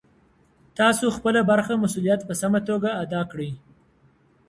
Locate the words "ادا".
3.03-3.21